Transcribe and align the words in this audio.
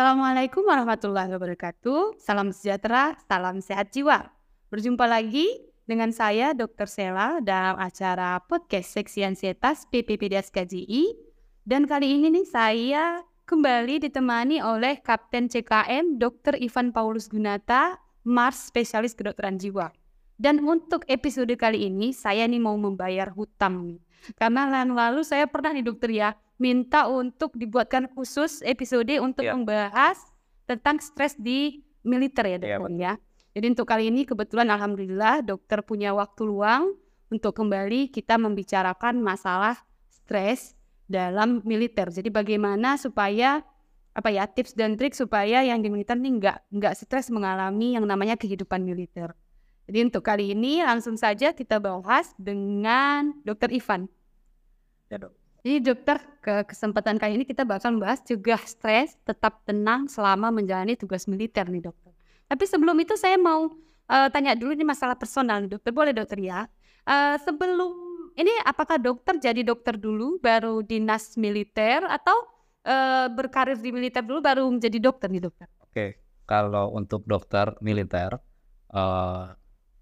Assalamualaikum 0.00 0.64
warahmatullahi 0.64 1.28
wabarakatuh. 1.28 2.16
Salam 2.16 2.56
sejahtera, 2.56 3.20
salam 3.28 3.60
sehat 3.60 3.92
jiwa. 3.92 4.32
Berjumpa 4.72 5.04
lagi 5.04 5.44
dengan 5.84 6.08
saya 6.08 6.56
Dr. 6.56 6.88
Sela 6.88 7.36
dalam 7.44 7.76
acara 7.76 8.40
podcast 8.48 8.96
Seksi 8.96 9.28
Ansietas 9.28 9.84
PPPDS 9.92 10.56
KJI. 10.56 11.20
Dan 11.68 11.84
kali 11.84 12.16
ini 12.16 12.32
nih 12.32 12.48
saya 12.48 13.20
kembali 13.44 14.08
ditemani 14.08 14.64
oleh 14.64 15.04
Kapten 15.04 15.52
CKM 15.52 16.16
Dr. 16.16 16.56
Ivan 16.56 16.96
Paulus 16.96 17.28
Gunata, 17.28 18.00
Mars 18.24 18.72
Spesialis 18.72 19.12
Kedokteran 19.12 19.60
Jiwa. 19.60 19.92
Dan 20.40 20.64
untuk 20.64 21.04
episode 21.12 21.52
kali 21.60 21.92
ini 21.92 22.16
saya 22.16 22.48
nih 22.48 22.56
mau 22.56 22.80
membayar 22.80 23.28
hutang 23.36 23.84
nih. 23.84 24.00
Karena 24.32 24.64
lalu, 24.64 24.96
lalu 24.96 25.20
saya 25.28 25.44
pernah 25.44 25.76
nih 25.76 25.84
dokter 25.84 26.08
ya 26.08 26.32
minta 26.60 27.08
untuk 27.08 27.56
dibuatkan 27.56 28.12
khusus 28.12 28.60
episode 28.62 29.10
untuk 29.18 29.48
Iya. 29.48 29.56
membahas 29.56 30.20
tentang 30.68 31.00
stres 31.00 31.34
di 31.40 31.80
militer 32.04 32.44
ya 32.46 32.56
Iya, 32.60 32.78
dokter 32.78 32.92
ya. 33.00 33.12
Jadi 33.50 33.66
untuk 33.74 33.86
kali 33.88 34.12
ini 34.12 34.22
kebetulan 34.28 34.70
alhamdulillah 34.70 35.42
dokter 35.42 35.82
punya 35.82 36.14
waktu 36.14 36.46
luang 36.46 36.94
untuk 37.32 37.56
kembali 37.56 38.12
kita 38.14 38.38
membicarakan 38.38 39.18
masalah 39.18 39.80
stres 40.06 40.78
dalam 41.10 41.58
militer. 41.66 42.12
Jadi 42.14 42.30
bagaimana 42.30 42.94
supaya 42.94 43.64
apa 44.14 44.28
ya 44.30 44.46
tips 44.46 44.74
dan 44.78 44.94
trik 44.94 45.14
supaya 45.14 45.62
yang 45.62 45.82
di 45.82 45.90
militer 45.90 46.14
nih 46.14 46.38
nggak 46.38 46.56
nggak 46.70 46.94
stres 46.94 47.30
mengalami 47.30 47.98
yang 47.98 48.06
namanya 48.06 48.38
kehidupan 48.38 48.82
militer. 48.86 49.34
Jadi 49.90 49.98
untuk 50.06 50.22
kali 50.22 50.54
ini 50.54 50.86
langsung 50.86 51.18
saja 51.18 51.50
kita 51.50 51.82
bahas 51.82 52.30
dengan 52.38 53.34
Dokter 53.42 53.74
Ivan. 53.74 54.06
Ya, 55.10 55.18
Dok. 55.18 55.39
Jadi 55.60 55.76
dokter 55.84 56.16
ke 56.40 56.64
kesempatan 56.64 57.20
kali 57.20 57.36
ini 57.36 57.44
kita 57.44 57.68
bakal 57.68 57.92
membahas 57.92 58.24
cegah 58.24 58.60
stres, 58.64 59.12
tetap 59.28 59.60
tenang 59.68 60.08
selama 60.08 60.48
menjalani 60.48 60.96
tugas 60.96 61.28
militer 61.28 61.68
nih 61.68 61.84
dokter. 61.84 62.16
Tapi 62.48 62.64
sebelum 62.64 62.96
itu 62.96 63.12
saya 63.20 63.36
mau 63.36 63.68
eh, 64.08 64.28
tanya 64.32 64.56
dulu 64.56 64.72
ini 64.72 64.88
masalah 64.88 65.20
personal 65.20 65.60
nih 65.60 65.76
dokter, 65.76 65.92
boleh 65.92 66.16
dokter 66.16 66.40
ya? 66.40 66.64
Eh, 67.04 67.36
sebelum 67.44 67.92
ini 68.40 68.52
apakah 68.64 68.96
dokter 68.96 69.36
jadi 69.36 69.60
dokter 69.60 70.00
dulu 70.00 70.40
baru 70.40 70.80
dinas 70.80 71.36
militer 71.36 72.08
atau 72.08 72.36
eh, 72.88 73.28
berkarir 73.28 73.76
di 73.76 73.92
militer 73.92 74.24
dulu 74.24 74.40
baru 74.40 74.64
menjadi 74.64 74.96
dokter 74.96 75.28
nih 75.28 75.44
dokter? 75.44 75.68
Oke, 75.84 76.24
kalau 76.48 76.96
untuk 76.96 77.28
dokter 77.28 77.76
militer, 77.84 78.40
eh, 78.96 79.44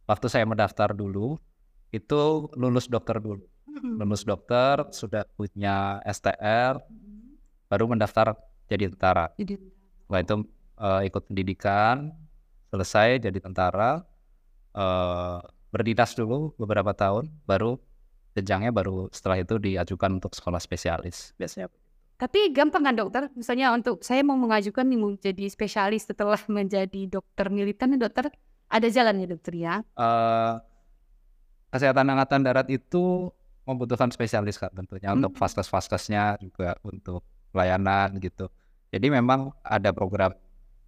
waktu 0.06 0.26
saya 0.30 0.46
mendaftar 0.46 0.94
dulu, 0.94 1.34
itu 1.90 2.46
lulus 2.54 2.86
dokter 2.86 3.18
dulu. 3.18 3.42
Lulus 3.82 4.22
dokter, 4.26 4.82
sudah 4.90 5.24
punya 5.34 6.02
STR, 6.06 6.78
baru 7.68 7.84
mendaftar 7.90 8.36
jadi 8.68 8.92
tentara. 8.92 9.32
Jadi 9.38 9.56
Setelah 10.04 10.20
itu 10.24 10.34
eh, 10.78 11.00
ikut 11.08 11.22
pendidikan, 11.28 12.12
selesai 12.72 13.22
jadi 13.22 13.38
tentara, 13.40 14.04
eh, 14.72 15.38
berdinas 15.68 16.16
dulu 16.16 16.56
beberapa 16.56 16.92
tahun, 16.96 17.28
baru 17.44 17.76
jenjangnya 18.38 18.70
baru 18.70 19.10
setelah 19.10 19.42
itu 19.42 19.58
diajukan 19.58 20.22
untuk 20.22 20.32
sekolah 20.36 20.62
spesialis 20.62 21.34
biasanya. 21.34 21.72
Tapi 22.18 22.50
gampang 22.50 22.82
kan 22.82 22.94
dokter? 22.98 23.22
Misalnya 23.38 23.70
untuk 23.70 24.02
saya 24.02 24.26
mau 24.26 24.34
mengajukan 24.34 24.82
nih 24.82 24.98
mau 24.98 25.14
jadi 25.14 25.46
spesialis 25.46 26.06
setelah 26.06 26.38
menjadi 26.50 27.06
dokter 27.06 27.46
militer 27.46 27.86
nih 27.86 27.98
dokter 27.98 28.26
ada 28.68 28.86
jalan 28.90 29.22
ya 29.22 29.26
dokter 29.26 29.54
ya? 29.54 29.74
eh 29.82 30.54
kesehatan 31.68 32.08
angkatan 32.10 32.40
darat 32.42 32.68
itu 32.72 33.28
membutuhkan 33.68 34.08
spesialis 34.08 34.56
kan 34.56 34.72
tentunya 34.72 35.12
untuk 35.12 35.36
Hmm. 35.36 35.40
vaskes-vaskesnya 35.44 36.40
juga 36.40 36.80
untuk 36.80 37.20
pelayanan 37.52 38.16
gitu. 38.16 38.48
Jadi 38.88 39.12
memang 39.12 39.52
ada 39.60 39.92
program 39.92 40.32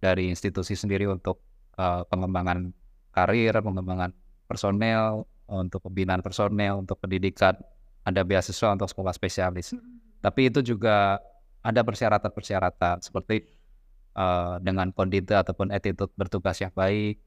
dari 0.01 0.33
institusi 0.33 0.73
sendiri 0.73 1.05
untuk 1.05 1.37
eh, 1.77 2.03
pengembangan 2.09 2.73
karir, 3.15 3.53
pengembangan 3.63 4.11
personel, 4.49 5.29
untuk 5.47 5.79
pembinaan 5.87 6.19
personel, 6.19 6.83
untuk 6.83 6.99
pendidikan, 6.99 7.55
ada 8.03 8.21
beasiswa 8.27 8.75
untuk 8.75 8.91
sekolah 8.91 9.15
spesialis. 9.15 9.71
Tapi 10.19 10.51
itu 10.51 10.59
juga 10.61 11.17
ada 11.61 11.81
persyaratan-persyaratan 11.85 13.05
seperti 13.05 13.45
eh, 14.11 14.55
dengan 14.59 14.91
kondite 14.91 15.31
ataupun 15.37 15.71
attitude 15.71 16.11
bertugas 16.19 16.59
yang 16.59 16.73
baik, 16.75 17.23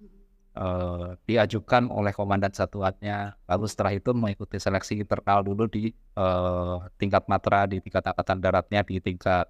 eh, 0.55 1.09
diajukan 1.27 1.91
oleh 1.91 2.15
komandan 2.15 2.55
satuannya, 2.55 3.35
lalu 3.51 3.67
setelah 3.67 3.93
itu 3.95 4.11
mengikuti 4.15 4.57
seleksi 4.63 5.03
internal 5.03 5.43
dulu 5.43 5.67
di 5.67 5.91
eh, 5.93 6.77
tingkat 6.99 7.27
matra, 7.27 7.67
di 7.67 7.83
tingkat 7.83 8.07
angkatan 8.07 8.39
daratnya, 8.39 8.81
di 8.87 9.03
tingkat 9.03 9.47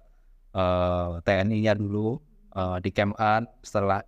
eh, 0.53 1.11
TNI-nya 1.21 1.73
dulu, 1.77 2.17
eh, 2.57 2.77
di 2.81 2.89
Keman. 2.89 3.45
Setelah 3.61 4.01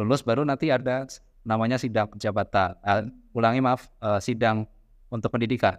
lulus 0.00 0.24
baru 0.24 0.42
nanti 0.46 0.72
ada 0.72 1.04
namanya 1.44 1.76
sidang 1.76 2.08
jabatan. 2.16 2.76
Eh, 2.84 3.08
ulangi 3.36 3.60
maaf, 3.60 3.88
eh, 4.00 4.20
sidang 4.24 4.64
untuk 5.12 5.32
pendidikan. 5.32 5.76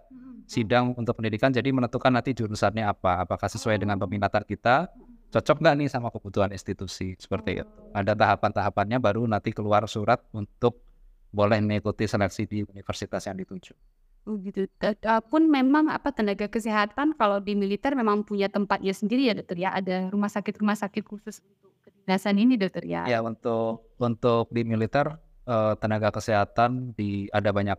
Sidang 0.50 0.98
untuk 0.98 1.14
pendidikan 1.14 1.54
jadi 1.54 1.70
menentukan 1.70 2.10
nanti 2.10 2.34
jurusannya 2.34 2.82
apa, 2.82 3.22
apakah 3.22 3.46
sesuai 3.46 3.78
dengan 3.78 4.02
peminatan 4.02 4.42
kita, 4.50 4.90
cocok 5.30 5.58
nggak 5.62 5.76
nih 5.78 5.88
sama 5.90 6.10
kebutuhan 6.10 6.50
institusi 6.50 7.14
seperti 7.18 7.62
itu. 7.62 7.70
Ada 7.94 8.18
tahapan-tahapannya 8.18 8.98
baru 8.98 9.30
nanti 9.30 9.54
keluar 9.54 9.86
surat 9.86 10.22
untuk 10.34 10.82
boleh 11.30 11.62
mengikuti 11.62 12.10
seleksi 12.10 12.50
di 12.50 12.66
universitas 12.66 13.30
yang 13.30 13.38
dituju. 13.38 13.78
Oh 14.26 14.36
gitu. 14.42 14.66
Da- 14.82 14.98
da- 14.98 15.22
pun 15.24 15.46
memang 15.46 15.90
apa 15.90 16.10
tenaga 16.10 16.50
kesehatan 16.50 17.14
kalau 17.16 17.38
di 17.40 17.54
militer 17.54 17.94
memang 17.94 18.26
punya 18.26 18.50
tempatnya 18.50 18.94
sendiri 18.94 19.30
ya 19.30 19.34
dokter 19.38 19.58
ya. 19.58 19.70
Ada 19.74 20.10
rumah 20.10 20.30
sakit 20.30 20.60
rumah 20.60 20.78
sakit 20.78 21.06
khusus 21.06 21.42
untuk 21.46 21.72
kedinasan 21.86 22.36
ini 22.42 22.58
dokter 22.58 22.84
ya. 22.86 23.06
Ya 23.06 23.22
untuk 23.22 23.94
untuk 24.02 24.50
di 24.50 24.66
militer 24.66 25.18
eh, 25.46 25.74
tenaga 25.78 26.10
kesehatan 26.10 26.98
di 26.98 27.30
ada 27.30 27.54
banyak 27.54 27.78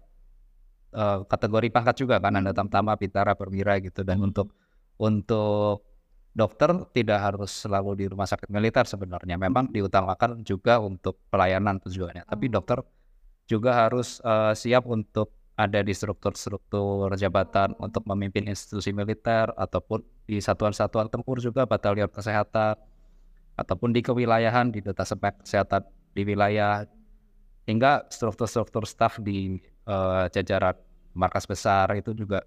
eh, 0.95 1.19
kategori 1.27 1.69
pangkat 1.75 1.97
juga 1.99 2.23
kan 2.23 2.39
ada 2.39 2.55
tamtama, 2.55 2.95
bintara, 2.95 3.35
perwira 3.35 3.79
gitu 3.83 4.07
dan 4.07 4.23
untuk 4.23 4.55
untuk 4.99 5.90
dokter 6.31 6.71
tidak 6.95 7.19
harus 7.19 7.51
selalu 7.51 7.91
di 7.99 8.05
rumah 8.07 8.27
sakit 8.27 8.49
militer 8.49 8.87
sebenarnya. 8.87 9.35
Memang 9.35 9.71
diutamakan 9.75 10.47
juga 10.47 10.79
untuk 10.79 11.19
pelayanan 11.29 11.83
tujuannya. 11.83 12.27
Tapi 12.27 12.47
Oh. 12.49 12.53
dokter 12.61 12.79
juga 13.51 13.75
harus 13.87 14.23
eh, 14.23 14.55
siap 14.55 14.87
untuk 14.87 15.35
ada 15.59 15.85
di 15.85 15.93
struktur-struktur 15.93 17.13
jabatan 17.21 17.77
untuk 17.77 18.07
memimpin 18.09 18.49
institusi 18.49 18.97
militer 18.97 19.53
ataupun 19.53 20.01
di 20.25 20.41
satuan-satuan 20.41 21.13
tempur 21.13 21.37
juga 21.43 21.69
batalion 21.69 22.09
kesehatan 22.09 22.81
ataupun 23.61 23.93
di 23.93 24.01
kewilayahan 24.01 24.73
di 24.73 24.81
detasemen 24.81 25.37
kesehatan 25.45 25.85
di 26.17 26.23
wilayah 26.25 26.89
hingga 27.69 28.09
struktur-struktur 28.09 28.89
staf 28.89 29.21
di 29.21 29.61
eh, 29.85 30.25
jajaran 30.33 30.79
markas 31.13 31.45
besar 31.45 31.91
itu 31.99 32.15
juga. 32.15 32.47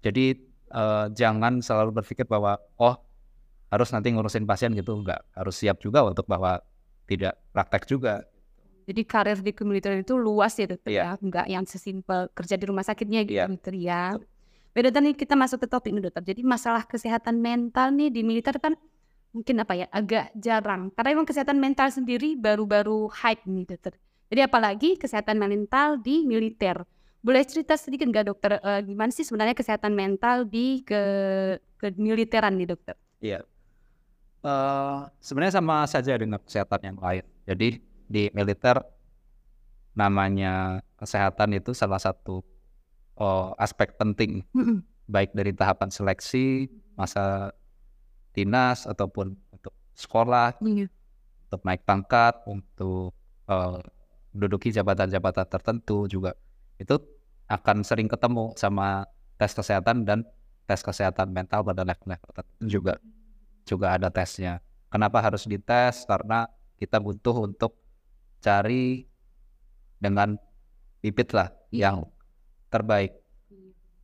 Jadi 0.00 0.49
eh, 0.70 1.06
jangan 1.12 1.58
selalu 1.60 2.02
berpikir 2.02 2.24
bahwa 2.24 2.56
oh 2.78 2.94
harus 3.70 3.88
nanti 3.90 4.10
ngurusin 4.10 4.44
pasien 4.44 4.74
gitu 4.74 4.98
enggak 4.98 5.22
harus 5.30 5.54
siap 5.54 5.78
juga 5.78 6.02
untuk 6.02 6.26
bahwa 6.26 6.58
tidak 7.06 7.38
praktek 7.50 7.86
juga 7.86 8.26
Jadi 8.86 9.06
karir 9.06 9.38
di 9.38 9.54
militer 9.62 10.02
itu 10.02 10.18
luas 10.18 10.50
ya 10.58 10.66
dokter 10.66 10.90
Iya. 10.90 11.02
ya. 11.04 11.10
Enggak 11.22 11.46
yang 11.46 11.62
sesimpel 11.62 12.26
kerja 12.34 12.58
di 12.58 12.64
rumah 12.66 12.82
sakitnya 12.82 13.22
gitu 13.22 13.38
Iya. 13.38 13.46
dokter 13.46 13.74
ya. 13.78 14.02
Beda 14.74 14.90
nih 14.98 15.14
kita 15.14 15.38
masuk 15.38 15.62
ke 15.62 15.66
topik 15.70 15.94
nih 15.94 16.10
dokter. 16.10 16.34
Jadi 16.34 16.42
masalah 16.42 16.82
kesehatan 16.82 17.38
mental 17.38 17.94
nih 17.94 18.10
di 18.10 18.26
militer 18.26 18.58
kan 18.58 18.74
mungkin 19.30 19.62
apa 19.62 19.78
ya 19.78 19.86
agak 19.94 20.34
jarang. 20.34 20.90
Karena 20.90 21.08
memang 21.14 21.28
kesehatan 21.28 21.62
mental 21.62 21.94
sendiri 21.94 22.34
baru-baru 22.34 23.06
hype 23.14 23.46
nih 23.46 23.70
dokter. 23.70 23.94
Jadi 24.26 24.40
apalagi 24.42 24.90
kesehatan 24.98 25.38
mental 25.38 26.02
di 26.02 26.26
militer. 26.26 26.82
Boleh 27.20 27.44
cerita 27.44 27.76
sedikit 27.76 28.08
nggak 28.08 28.26
dokter 28.32 28.56
eh, 28.56 28.80
gimana 28.80 29.12
sih 29.12 29.28
sebenarnya 29.28 29.52
kesehatan 29.52 29.92
mental 29.92 30.48
di 30.48 30.80
ke 30.80 31.00
ke 31.76 31.92
militeran 32.00 32.56
nih 32.56 32.68
dokter? 32.72 32.96
Iya. 33.20 33.44
Eh, 34.40 34.98
sebenarnya 35.20 35.60
sama 35.60 35.84
saja 35.84 36.16
dengan 36.16 36.40
kesehatan 36.40 36.80
yang 36.80 36.96
lain. 36.96 37.24
Jadi 37.44 37.68
di 38.08 38.32
militer 38.32 38.80
namanya 39.92 40.80
kesehatan 40.96 41.60
itu 41.60 41.76
salah 41.76 42.00
satu 42.00 42.40
oh, 43.20 43.52
aspek 43.60 44.00
penting 44.00 44.40
baik 45.12 45.36
dari 45.36 45.52
tahapan 45.52 45.92
seleksi, 45.92 46.72
masa 46.96 47.52
dinas 48.32 48.88
ataupun 48.88 49.36
untuk 49.52 49.74
sekolah, 49.92 50.56
Iya. 50.64 50.88
untuk 51.50 51.60
naik 51.68 51.84
pangkat, 51.84 52.40
untuk 52.48 53.12
eh, 53.44 53.80
menduduki 54.32 54.72
jabatan-jabatan 54.72 55.44
tertentu 55.52 56.08
juga 56.08 56.32
itu 56.80 56.96
akan 57.46 57.84
sering 57.84 58.08
ketemu 58.08 58.56
sama 58.56 59.04
tes 59.36 59.52
kesehatan 59.52 60.08
dan 60.08 60.24
tes 60.64 60.80
kesehatan 60.80 61.28
mental 61.28 61.60
pada 61.60 61.84
level-level 61.84 62.30
tertentu 62.32 62.64
juga 62.64 62.94
juga 63.68 63.86
ada 64.00 64.08
tesnya. 64.08 64.64
Kenapa 64.88 65.20
harus 65.20 65.44
dites? 65.46 66.08
Karena 66.08 66.48
kita 66.80 66.96
butuh 66.98 67.46
untuk 67.46 67.76
cari 68.40 69.04
dengan 70.00 70.40
bibit 71.04 71.36
lah 71.36 71.52
Iya. 71.70 71.92
yang 71.92 72.08
terbaik. 72.72 73.14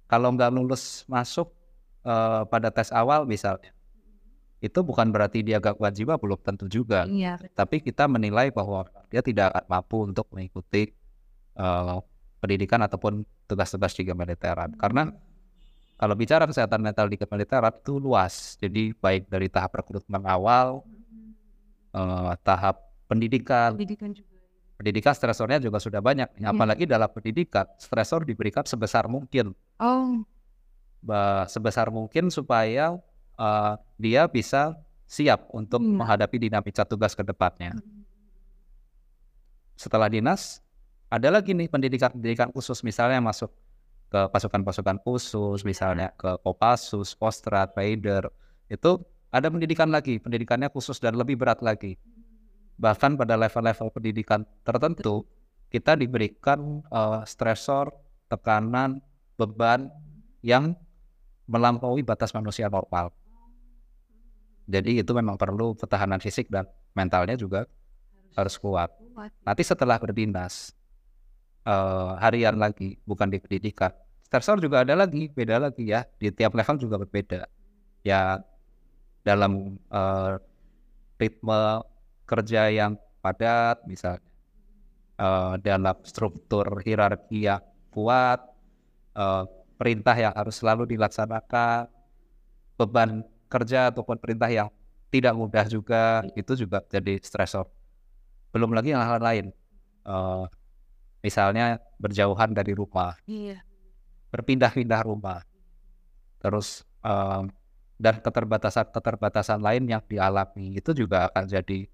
Kalau 0.07 0.31
nggak 0.37 0.53
lulus 0.55 1.03
masuk 1.09 1.51
eh, 2.07 2.43
pada 2.47 2.71
tes 2.71 2.95
awal 2.95 3.27
misalnya, 3.27 3.75
itu 4.63 4.79
bukan 4.81 5.11
berarti 5.13 5.43
dia 5.43 5.59
gangguan 5.59 5.93
jiwa 5.93 6.17
belum 6.17 6.39
tentu 6.41 6.67
juga 6.71 7.05
Iya. 7.05 7.37
tapi 7.53 7.83
kita 7.85 8.09
menilai 8.09 8.49
bahwa 8.51 8.89
dia 9.13 9.21
tidak 9.21 9.53
akan 9.53 9.65
mampu 9.69 9.97
untuk 10.09 10.27
mengikuti 10.33 10.97
uh, 11.61 12.01
pendidikan 12.39 12.81
ataupun 12.85 13.25
tugas-tugas 13.49 13.97
di 13.97 14.05
kemiliteran 14.05 14.77
karena 14.77 15.11
kalau 15.97 16.13
bicara 16.13 16.45
kesehatan 16.45 16.85
mental 16.85 17.09
di 17.09 17.17
kemiliteran 17.17 17.73
itu 17.73 17.97
luas. 17.97 18.61
Jadi 18.61 18.93
baik 18.93 19.33
dari 19.33 19.49
tahap 19.49 19.81
rekrutmen 19.81 20.29
awal 20.29 20.85
uh, 21.97 22.37
tahap 22.45 22.85
pendidikan. 23.09 23.73
Pendidikan 23.73 24.13
juga. 24.13 24.37
pendidikan 24.77 25.17
stresornya 25.17 25.57
juga 25.57 25.81
sudah 25.81 26.05
banyak. 26.05 26.29
Iya. 26.37 26.53
apalagi 26.53 26.85
dalam 26.85 27.09
pendidikan 27.09 27.65
stresor 27.81 28.29
diberikan 28.29 28.61
sebesar 28.69 29.09
mungkin. 29.09 29.57
Oh, 29.81 30.21
sebesar 31.49 31.89
mungkin 31.89 32.29
supaya 32.29 32.93
uh, 33.41 33.81
dia 33.97 34.29
bisa 34.29 34.77
siap 35.09 35.49
untuk 35.57 35.81
Iya. 35.81 35.97
menghadapi 35.97 36.37
dinamika 36.37 36.85
tugas 36.85 37.17
ke 37.17 37.25
depannya. 37.25 37.73
Setelah 39.81 40.13
dinas, 40.13 40.61
ada 41.07 41.29
lagi 41.31 41.55
nih 41.55 41.71
pendidikan-pendidikan 41.71 42.51
khusus 42.51 42.83
misalnya 42.83 43.23
masuk 43.23 43.51
ke 44.07 44.21
pasukan-pasukan 44.31 45.03
khusus, 45.03 45.67
misalnya 45.67 46.15
ke 46.15 46.39
Kopassus, 46.43 47.19
Kostrat, 47.19 47.75
Raider, 47.75 48.31
itu 48.71 49.03
ada 49.35 49.51
pendidikan 49.51 49.91
lagi, 49.91 50.23
pendidikannya 50.23 50.71
khusus 50.71 51.03
dan 51.03 51.19
lebih 51.19 51.35
berat 51.35 51.59
lagi. 51.63 51.99
Bahkan 52.79 53.19
pada 53.19 53.35
level-level 53.35 53.89
pendidikan 53.91 54.47
tertentu, 54.63 55.27
kita 55.73 55.99
diberikan 55.99 56.87
uh, 56.95 57.27
stresor, 57.27 57.91
tekanan, 58.31 59.03
beban 59.35 59.91
yang 60.47 60.79
melampaui 61.51 62.07
batas 62.07 62.31
manusia 62.31 62.71
normal. 62.71 63.11
Jadi 64.67 65.03
itu 65.03 65.13
memang 65.15 65.39
perlu 65.39 65.79
ketahanan 65.79 66.19
fisik 66.19 66.51
dan 66.51 66.67
mentalnya 66.95 67.39
juga 67.39 67.71
harus 68.35 68.59
kuat. 68.59 68.91
Nanti 69.47 69.63
setelah 69.63 69.97
berdinas 69.97 70.76
eh, 71.67 72.13
harian 72.23 72.57
lagi, 72.59 72.99
bukan 73.09 73.29
di 73.33 73.39
pendidikan. 73.43 73.93
Stresor 74.27 74.59
juga 74.59 74.83
ada 74.83 74.95
lagi, 74.99 75.31
beda 75.31 75.57
lagi 75.63 75.91
ya. 75.95 76.03
Di 76.19 76.31
tiap 76.35 76.55
level 76.59 76.77
juga 76.83 76.97
berbeda. 77.03 77.41
Ya 78.07 78.41
dalam 79.27 79.77
eh, 79.91 80.33
ritme 81.21 81.61
kerja 82.27 82.71
yang 82.71 82.99
padat, 83.23 83.83
misalnya 83.89 84.23
eh, 85.19 85.55
dalam 85.63 85.97
struktur 86.07 86.67
hierarki 86.85 87.49
yang 87.49 87.63
kuat, 87.93 88.41
eh, 89.17 89.45
perintah 89.79 90.17
yang 90.17 90.35
harus 90.37 90.57
selalu 90.61 90.85
dilaksanakan, 90.89 91.89
beban 92.79 93.25
kerja 93.49 93.93
ataupun 93.93 94.17
perintah 94.21 94.51
yang 94.51 94.69
tidak 95.13 95.35
mudah 95.39 95.65
juga, 95.71 96.27
itu 96.37 96.53
juga 96.59 96.83
jadi 96.91 97.19
stresor. 97.23 97.67
Belum 98.53 98.73
lagi 98.75 98.93
hal-hal 98.95 99.21
lain, 99.23 99.47
Eh, 100.07 100.45
misalnya 101.27 101.83
berjauhan 101.99 102.55
dari 102.55 102.71
rumah, 102.71 103.19
Iya. 103.27 103.67
berpindah-pindah 104.31 105.03
rumah, 105.03 105.43
terus 106.39 106.87
eh, 107.03 107.43
dan 107.99 108.15
keterbatasan-keterbatasan 108.23 109.59
lain 109.59 109.91
yang 109.91 110.03
dialami 110.07 110.79
itu 110.79 110.93
juga 110.95 111.27
akan 111.33 111.45
jadi 111.51 111.89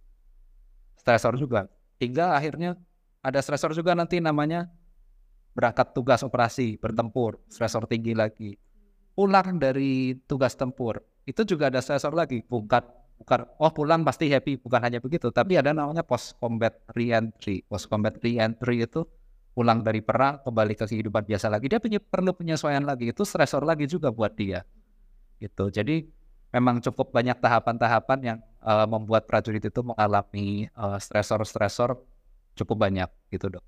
stresor 0.99 1.39
juga. 1.41 1.71
Hingga 2.03 2.35
akhirnya 2.37 2.77
ada 3.23 3.39
stresor 3.39 3.73
juga 3.73 3.95
nanti 3.95 4.19
namanya 4.19 4.69
berangkat 5.55 5.95
tugas 5.95 6.21
operasi, 6.27 6.77
bertempur, 6.77 7.39
stresor 7.47 7.87
tinggi 7.87 8.13
lagi. 8.19 8.59
Pulang 9.15 9.61
dari 9.61 10.17
tugas 10.27 10.57
tempur, 10.59 10.99
itu 11.29 11.45
juga 11.47 11.71
ada 11.71 11.79
stresor 11.79 12.17
lagi, 12.17 12.43
bukan 12.43 12.83
bukan 13.23 13.47
oh 13.63 13.71
pulang 13.71 14.03
pasti 14.03 14.27
happy, 14.27 14.59
bukan 14.59 14.83
hanya 14.83 14.99
begitu, 14.99 15.31
tapi 15.31 15.55
ada 15.55 15.71
namanya 15.71 16.03
post 16.03 16.35
combat 16.43 16.75
re-entry. 16.91 17.63
Post 17.71 17.87
combat 17.87 18.19
re-entry 18.19 18.83
itu 18.83 19.07
pulang 19.53 19.85
dari 19.85 20.01
perang 20.01 20.41
kembali 20.41 20.75
ke 20.75 20.85
kehidupan 20.89 21.29
biasa 21.29 21.53
lagi, 21.53 21.69
dia 21.69 21.81
punya 21.81 22.01
perlu 22.01 22.33
penyesuaian 22.33 22.83
lagi, 22.83 23.13
itu 23.13 23.23
stresor 23.23 23.63
lagi 23.69 23.85
juga 23.85 24.09
buat 24.09 24.33
dia. 24.33 24.65
Gitu. 25.37 25.69
Jadi 25.69 26.09
memang 26.53 26.81
cukup 26.81 27.13
banyak 27.13 27.37
tahapan-tahapan 27.41 28.19
yang 28.25 28.39
eh, 28.65 28.87
membuat 28.89 29.29
prajurit 29.29 29.65
itu 29.65 29.81
mengalami 29.85 30.69
eh, 30.69 30.99
stresor-stresor 31.01 31.97
cukup 32.57 32.77
banyak 32.89 33.09
gitu 33.33 33.49
dok. 33.49 33.65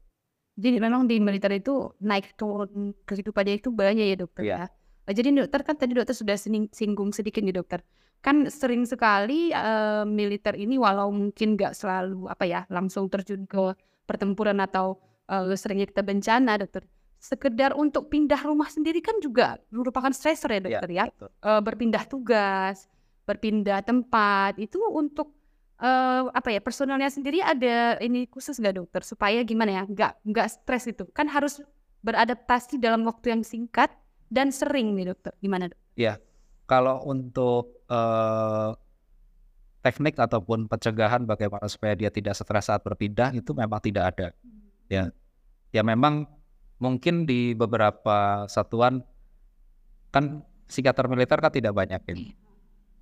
Jadi 0.54 0.78
memang 0.78 1.10
di 1.10 1.18
militer 1.18 1.50
itu 1.50 1.90
naik 1.98 2.38
turun 2.38 2.94
kehidupannya 3.02 3.58
itu 3.58 3.74
banyak 3.74 4.06
ya 4.06 4.16
dokter 4.16 4.42
Iya. 4.46 4.56
ya. 4.56 4.66
Eh, 5.10 5.14
Jadi 5.16 5.28
dokter 5.34 5.60
kan 5.66 5.74
tadi 5.76 5.92
dokter 5.92 6.14
sudah 6.14 6.36
singgung 6.70 7.10
sedikit 7.10 7.42
nih 7.42 7.56
dokter. 7.56 7.82
Kan 8.24 8.48
sering 8.48 8.88
sekali 8.88 9.52
eh, 9.52 10.04
militer 10.08 10.54
ini 10.56 10.78
walau 10.80 11.12
mungkin 11.12 11.58
nggak 11.58 11.74
selalu 11.76 12.30
apa 12.30 12.44
ya 12.48 12.60
langsung 12.72 13.10
terjun 13.10 13.44
ke 13.44 13.74
pertempuran 14.08 14.60
atau 14.62 15.00
eh, 15.30 15.56
seringnya 15.56 15.88
kita 15.88 16.02
bencana 16.04 16.60
dokter. 16.60 16.84
Sekedar 17.20 17.72
untuk 17.72 18.12
pindah 18.12 18.36
rumah 18.44 18.68
sendiri 18.68 19.00
kan 19.00 19.16
juga 19.24 19.56
merupakan 19.72 20.12
stressor 20.12 20.52
ya 20.52 20.60
dokter 20.60 20.90
ya. 20.92 21.04
betul. 21.08 21.30
Eh, 21.32 21.60
berpindah 21.64 22.04
tugas, 22.04 22.76
berpindah 23.24 23.80
tempat 23.80 24.60
itu 24.60 24.76
untuk 24.92 25.32
eh, 25.80 26.22
apa 26.28 26.48
ya 26.52 26.60
personelnya 26.60 27.08
sendiri 27.08 27.40
ada 27.40 27.96
ini 28.04 28.28
khusus 28.28 28.60
nggak 28.60 28.76
dokter 28.76 29.00
supaya 29.02 29.40
gimana 29.42 29.80
ya 29.80 29.82
nggak 29.88 30.12
nggak 30.28 30.46
stres 30.52 30.84
itu 30.88 31.08
kan 31.16 31.26
harus 31.32 31.64
beradaptasi 32.04 32.76
dalam 32.76 33.08
waktu 33.08 33.32
yang 33.32 33.40
singkat 33.40 33.88
dan 34.28 34.52
sering 34.52 34.92
nih 34.92 35.16
dokter 35.16 35.32
gimana 35.40 35.72
dok? 35.72 35.80
Kalau 36.64 37.04
untuk 37.08 37.84
eh, 37.88 38.70
teknik 39.84 40.16
ataupun 40.16 40.64
pencegahan 40.64 41.28
bagaimana 41.28 41.68
supaya 41.68 41.92
dia 41.92 42.08
tidak 42.08 42.32
stres 42.32 42.72
saat 42.72 42.80
berpindah 42.80 43.36
itu 43.36 43.52
memang 43.52 43.80
tidak 43.84 44.16
ada. 44.16 44.28
Ya, 44.88 45.10
ya 45.72 45.82
memang 45.82 46.28
mungkin 46.78 47.24
di 47.24 47.56
beberapa 47.56 48.44
satuan 48.50 49.00
kan 50.12 50.44
psikiater 50.68 51.08
militer 51.10 51.38
kan 51.40 51.52
tidak 51.52 51.72
banyak 51.74 52.00
ini. 52.14 52.36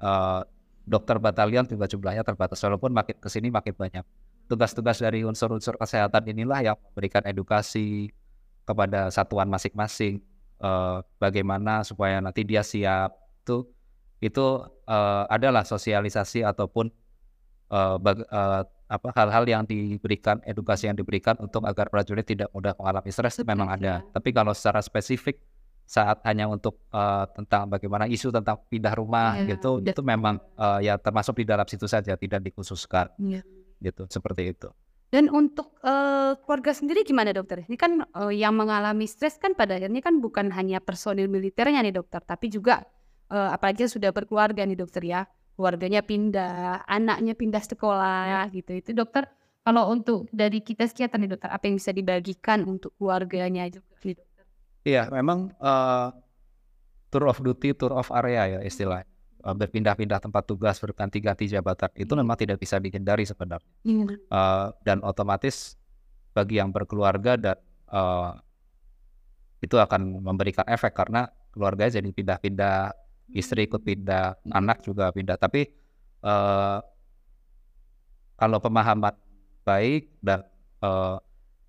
Eh, 0.03 0.41
dokter 0.83 1.17
batalion 1.23 1.63
juga 1.67 1.87
jumlahnya 1.87 2.27
terbatas 2.27 2.59
walaupun 2.63 2.91
makin 2.91 3.17
ke 3.19 3.29
sini 3.31 3.51
makin 3.53 3.75
banyak. 3.75 4.05
Tugas-tugas 4.51 4.99
dari 4.99 5.23
unsur-unsur 5.23 5.79
kesehatan 5.79 6.27
inilah 6.27 6.61
yang 6.73 6.77
memberikan 6.91 7.23
edukasi 7.27 8.11
kepada 8.67 9.11
satuan 9.11 9.51
masing-masing 9.51 10.23
eh, 10.63 10.99
bagaimana 11.19 11.83
supaya 11.87 12.19
nanti 12.23 12.43
dia 12.47 12.63
siap 12.63 13.15
itu 13.43 13.67
itu 14.23 14.47
eh, 14.87 15.25
adalah 15.31 15.67
sosialisasi 15.67 16.47
ataupun 16.47 16.91
bag- 17.73 18.29
eh, 18.29 18.63
apa 18.93 19.09
hal-hal 19.17 19.45
yang 19.49 19.63
diberikan 19.65 20.37
edukasi 20.45 20.85
yang 20.85 20.95
diberikan 20.95 21.33
untuk 21.41 21.65
agar 21.65 21.89
prajurit 21.89 22.29
tidak 22.29 22.53
mudah 22.53 22.77
mengalami 22.77 23.09
stres 23.09 23.41
Stres, 23.41 23.49
memang 23.49 23.73
ada. 23.73 24.05
ya. 24.05 24.13
Tapi 24.13 24.29
kalau 24.31 24.53
secara 24.53 24.85
spesifik 24.85 25.41
saat 25.83 26.21
hanya 26.25 26.45
untuk 26.47 26.77
eh, 26.89 27.25
tentang 27.33 27.67
bagaimana 27.67 28.05
isu 28.05 28.29
tentang 28.29 28.61
pindah 28.69 28.93
rumah 28.93 29.41
Ya, 29.41 29.57
gitu 29.57 29.81
da- 29.81 29.93
itu 29.93 30.03
memang 30.03 30.37
eh, 30.39 30.79
ya 30.87 30.95
termasuk 30.97 31.41
di 31.41 31.45
dalam 31.45 31.65
situ 31.65 31.89
saja 31.89 32.13
tidak 32.15 32.45
dikhususkan 32.45 33.09
Iya. 33.17 33.41
gitu 33.81 34.05
seperti 34.07 34.53
itu. 34.53 34.69
Dan 35.09 35.29
untuk 35.29 35.77
eh, 35.81 36.33
keluarga 36.41 36.73
sendiri 36.73 37.01
gimana 37.03 37.33
dokter? 37.33 37.65
Ini 37.65 37.77
kan 37.77 38.01
eh, 38.05 38.33
yang 38.37 38.53
mengalami 38.53 39.05
stres 39.05 39.37
kan 39.37 39.53
pada 39.53 39.77
akhirnya 39.77 40.01
kan 40.01 40.21
bukan 40.21 40.53
hanya 40.53 40.81
personil 40.81 41.29
militernya 41.29 41.81
nih 41.81 41.93
dokter, 41.93 42.21
tapi 42.21 42.49
juga 42.49 42.85
eh, 43.29 43.49
apalagi 43.53 43.85
sudah 43.85 44.13
berkeluarga 44.13 44.65
nih 44.65 44.77
dokter 44.77 45.03
ya, 45.03 45.25
keluarganya 45.57 46.01
pindah, 46.01 46.87
anaknya 46.89 47.37
pindah 47.37 47.63
sekolah 47.63 48.49
gitu. 48.53 48.73
Itu 48.77 48.91
dokter 48.97 49.29
kalau 49.63 49.95
untuk 49.95 50.27
dari 50.35 50.59
kita 50.59 50.91
psikiater 50.91 51.23
nih 51.23 51.31
dokter, 51.39 51.51
apa 51.55 51.71
yang 51.71 51.79
bisa 51.79 51.95
dibagikan 51.95 52.67
untuk 52.67 52.91
keluarganya 52.99 53.71
juga 53.71 53.95
nih 54.03 54.19
dokter? 54.19 54.45
Iya, 54.83 55.03
memang 55.15 55.55
eh, 55.55 56.09
tour 57.15 57.31
of 57.31 57.39
duty, 57.39 57.71
tour 57.79 57.95
of 57.95 58.11
area 58.11 58.59
ya 58.59 58.61
istilahnya. 58.67 59.07
Eh, 59.43 59.55
berpindah-pindah 59.55 60.19
tempat 60.23 60.47
tugas, 60.47 60.79
berganti-ganti 60.79 61.51
jabatan 61.51 61.91
itu 61.99 62.13
memang 62.15 62.35
tidak 62.39 62.59
bisa 62.63 62.79
dihindari 62.79 63.27
sebenarnya. 63.27 63.71
Eh, 64.11 64.67
dan 64.83 64.99
otomatis 65.03 65.79
bagi 66.35 66.59
yang 66.59 66.75
berkeluarga 66.75 67.39
dan 67.39 67.59
eh, 67.91 68.33
itu 69.63 69.79
akan 69.79 70.27
memberikan 70.27 70.67
efek 70.67 70.91
karena 70.91 71.31
keluarganya 71.55 72.03
jadi 72.03 72.11
pindah-pindah, 72.11 72.79
istri 73.33 73.67
ikut 73.67 73.83
pindah, 73.83 74.39
anak 74.53 74.85
juga 74.85 75.11
pindah. 75.11 75.37
Tapi 75.37 75.69
eh, 76.23 76.79
kalau 78.37 78.59
pemahaman 78.59 79.15
baik 79.63 80.11
dan 80.19 80.43
eh, 80.83 81.17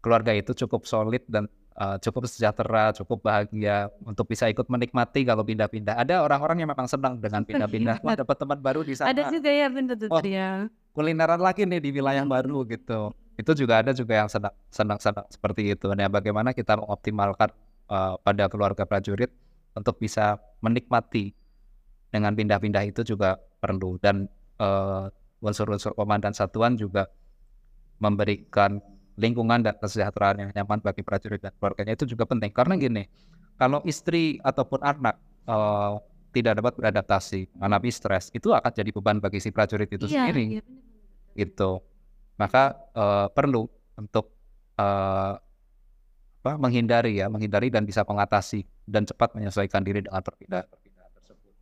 keluarga 0.03 0.34
itu 0.34 0.51
cukup 0.65 0.84
solid 0.84 1.24
dan 1.29 1.48
eh, 1.77 1.98
cukup 2.03 2.27
sejahtera, 2.27 2.91
cukup 2.98 3.24
bahagia 3.24 3.88
untuk 4.03 4.27
bisa 4.27 4.50
ikut 4.50 4.67
menikmati 4.67 5.24
kalau 5.24 5.46
pindah-pindah. 5.46 5.96
Ada 5.96 6.25
orang-orang 6.25 6.65
yang 6.65 6.70
memang 6.74 6.89
senang 6.89 7.17
dengan 7.17 7.46
pindah-pindah, 7.46 8.03
wah 8.03 8.15
dapat 8.17 8.36
teman 8.38 8.60
baru 8.60 8.82
di 8.84 8.93
sana 8.98 9.12
Ada 9.13 9.32
juga 9.32 9.50
ya 9.50 9.67
benar 9.72 9.96
Oh. 10.10 10.22
ya. 10.22 10.67
kulineran 10.93 11.41
lagi 11.41 11.65
nih 11.65 11.82
di 11.82 11.89
wilayah 11.89 12.22
baru 12.22 12.70
gitu. 12.70 13.10
Itu 13.34 13.58
juga 13.58 13.82
ada 13.82 13.98
juga 13.98 14.13
yang 14.13 14.29
senang 14.29 14.53
senang 14.70 15.01
senang 15.01 15.25
seperti 15.25 15.74
itu. 15.74 15.89
Nah, 15.89 16.05
bagaimana 16.05 16.53
kita 16.53 16.77
mengoptimalkan 16.77 17.50
uh, 17.89 18.13
pada 18.22 18.46
keluarga 18.46 18.86
prajurit 18.86 19.34
untuk 19.74 19.98
bisa 19.98 20.38
menikmati 20.62 21.34
dengan 22.13 22.38
pindah-pindah 22.38 22.86
itu 22.86 23.01
juga 23.01 23.41
perlu. 23.58 23.98
Dan 23.98 24.29
uh, 24.62 25.10
unsur-unsur 25.41 25.98
komandan 25.98 26.38
satuan 26.38 26.77
juga 26.77 27.10
memberikan 27.98 28.77
lingkungan 29.17 29.65
dan 29.65 29.74
kesejahteraan 29.82 30.46
yang 30.46 30.50
nyaman 30.53 30.79
bagi 30.86 31.01
prajurit 31.01 31.41
dan 31.41 31.53
keluarganya. 31.58 31.98
Itu 31.98 32.05
juga 32.05 32.29
penting. 32.29 32.53
Karena 32.53 32.77
gini 32.77 33.03
kalau 33.58 33.82
istri 33.86 34.38
ataupun 34.41 34.82
anak 34.82 35.17
uh, 35.50 35.98
tidak 36.34 36.58
dapat 36.58 36.74
beradaptasi 36.82 37.46
mengalami 37.53 37.93
stres 37.93 38.34
itu 38.34 38.50
akan 38.50 38.72
jadi 38.74 38.89
beban 38.89 39.22
bagi 39.22 39.38
si 39.38 39.53
prajurit 39.53 39.86
itu 39.86 40.10
Iya, 40.10 40.25
sendiri. 40.29 40.58
iya, 40.58 40.63
gitu. 41.38 41.82
Maka 42.41 42.74
uh, 42.98 43.29
perlu 43.29 43.70
untuk 43.93 44.34
uh, 44.82 45.38
apa 46.43 46.60
menghindari 46.60 47.24
ya 47.24 47.32
menghindari 47.32 47.72
dan 47.72 47.88
bisa 47.88 48.03
mengatasi 48.03 48.67
dan 48.84 49.08
cepat 49.08 49.32
menyesuaikan 49.32 49.79
diri 49.79 50.03
dengan 50.03 50.20
tersebut 50.20 50.65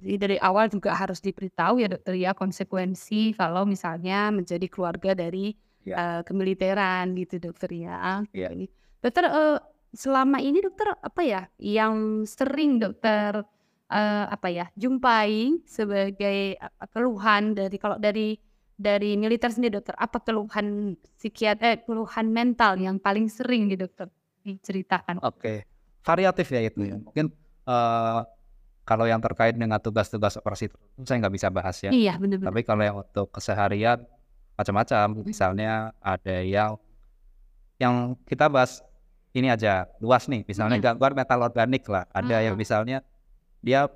Jadi 0.02 0.16
dari 0.18 0.38
awal 0.42 0.66
juga 0.74 0.98
harus 0.98 1.22
diberitahu 1.22 1.78
ya 1.78 1.88
dokter 1.94 2.18
ya 2.18 2.34
konsekuensi 2.34 3.38
kalau 3.38 3.70
misalnya 3.70 4.34
menjadi 4.34 4.66
keluarga 4.66 5.14
dari 5.14 5.54
Ya. 5.82 5.98
eh, 5.98 6.22
kemiliteran 6.30 7.18
gitu 7.18 7.42
dokter 7.42 7.74
ya. 7.74 8.22
Ya. 8.38 8.54
Dokter 9.02 9.26
eh, 9.26 9.58
selama 9.98 10.38
ini 10.38 10.62
dokter 10.62 10.94
apa 10.94 11.22
ya 11.26 11.42
yang 11.58 12.22
sering 12.30 12.78
dokter 12.78 13.42
eh, 13.90 14.26
apa 14.30 14.48
ya 14.54 14.70
jumpai 14.78 15.58
sebagai 15.66 16.54
keluhan 16.94 17.58
dari 17.58 17.78
kalau 17.82 17.98
dari 17.98 18.38
dari 18.78 19.18
militer 19.18 19.50
sendiri 19.50 19.82
dokter 19.82 19.98
apa 19.98 20.22
keluhan 20.22 20.98
psikiat 21.18 21.58
eh 21.66 21.82
keluhan 21.82 22.30
mental 22.30 22.78
yang 22.78 23.02
paling 23.02 23.26
sering 23.26 23.66
nih 23.66 23.82
dokter 23.82 24.06
diceritakan? 24.46 25.18
Oke, 25.22 25.66
variatif 26.06 26.46
ya 26.50 26.62
itu 26.62 26.82
ya. 26.82 26.98
Mungkin 27.02 27.26
eh, 27.66 28.20
kalau 28.92 29.08
yang 29.08 29.24
terkait 29.24 29.56
dengan 29.56 29.80
tugas-tugas 29.80 30.36
operasi 30.36 30.68
saya 31.08 31.18
nggak 31.24 31.32
bisa 31.32 31.48
bahas 31.48 31.80
ya. 31.80 31.96
Iya 31.96 32.20
benar-benar. 32.20 32.52
Tapi 32.52 32.62
kalau 32.62 32.84
yang 32.84 32.98
untuk 33.00 33.32
keseharian 33.32 34.04
macam-macam, 34.54 35.24
misalnya 35.24 35.96
ada 36.04 36.44
yang 36.44 36.76
yang 37.80 37.96
kita 38.28 38.46
bahas 38.46 38.84
ini 39.32 39.48
aja 39.48 39.88
luas 39.98 40.28
nih, 40.28 40.44
misalnya 40.44 40.76
Mm. 40.78 40.84
gangguan 40.84 41.14
metal 41.16 41.40
organik 41.40 41.88
lah. 41.88 42.04
Ada 42.12 42.44
yang 42.44 42.54
Ah. 42.54 42.60
misalnya 42.60 42.98
dia 43.60 43.88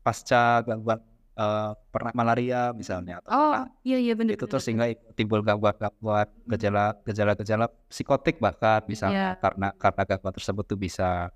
pasca 0.00 0.60
gangguan 0.60 1.00
eh, 1.34 1.70
pernah 1.90 2.14
malaria 2.14 2.70
misalnya 2.70 3.18
atau 3.18 3.26
Oh 3.26 3.50
pernah 3.50 3.66
iya 3.82 3.98
iya 3.98 4.14
benar. 4.14 4.38
itu 4.38 4.46
terus 4.46 4.62
sehingga 4.62 4.86
timbul 5.18 5.42
gangguan-gangguan 5.42 6.30
gejala 6.46 6.94
gejala-gejala 7.02 7.66
psikotik 7.90 8.38
bahkan 8.38 8.86
misalnya 8.86 9.34
Iya. 9.34 9.42
karena 9.42 9.68
karena 9.74 10.02
gangguan 10.06 10.30
tersebut 10.30 10.62
tuh 10.62 10.78
bisa 10.78 11.34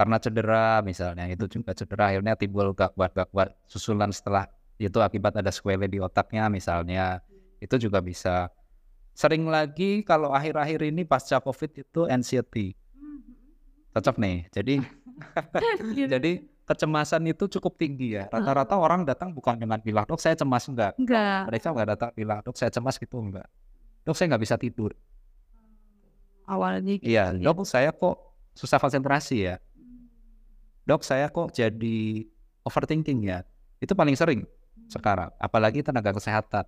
karena 0.00 0.16
cedera 0.16 0.80
misalnya 0.80 1.28
itu 1.28 1.44
juga 1.44 1.76
cedera. 1.76 2.08
Akhirnya 2.08 2.32
timbul 2.32 2.72
gangguan-gangguan 2.72 3.52
susulan 3.68 4.08
setelah 4.08 4.48
itu 4.80 4.96
akibat 4.96 5.36
ada 5.36 5.52
sequelae 5.52 5.92
di 5.92 6.00
otaknya 6.00 6.48
misalnya. 6.48 7.20
Itu 7.60 7.76
juga 7.76 8.00
bisa. 8.00 8.48
Sering 9.12 9.44
lagi 9.52 10.00
kalau 10.00 10.32
akhir-akhir 10.32 10.88
ini 10.88 11.04
pasca 11.04 11.36
covid 11.44 11.84
itu 11.84 12.08
anxiety. 12.08 12.72
Cocok 13.92 14.16
nih. 14.16 14.48
Jadi 14.48 14.80
jadi 16.16 16.32
kecemasan 16.64 17.20
itu 17.28 17.44
cukup 17.60 17.76
tinggi 17.76 18.16
ya. 18.16 18.24
Rata-rata 18.32 18.80
orang 18.80 19.04
datang 19.04 19.36
bukan 19.36 19.60
dengan 19.60 19.84
bilang 19.84 20.08
dok 20.08 20.16
saya 20.16 20.32
cemas. 20.32 20.64
Enggak. 20.64 20.96
Enggak. 20.96 21.44
mereka 21.52 21.76
nggak 21.76 21.88
datang 21.92 22.10
bilang 22.16 22.40
dok 22.40 22.56
saya 22.56 22.72
cemas 22.72 22.96
gitu 22.96 23.20
enggak. 23.20 23.44
Dok 24.08 24.16
saya 24.16 24.32
nggak 24.32 24.42
bisa 24.48 24.56
tidur. 24.56 24.96
Awalnya 26.48 26.96
gitu 26.96 27.04
iya 27.04 27.36
ya. 27.36 27.52
dok 27.52 27.68
saya 27.68 27.92
kok 27.92 28.16
susah 28.56 28.80
konsentrasi 28.80 29.36
ya 29.44 29.60
dok 30.90 31.06
saya 31.06 31.30
kok 31.30 31.54
jadi 31.54 32.26
overthinking 32.66 33.22
ya. 33.22 33.46
Itu 33.78 33.94
paling 33.94 34.18
sering 34.18 34.42
sekarang 34.90 35.30
apalagi 35.38 35.86
tenaga 35.86 36.10
kesehatan. 36.10 36.66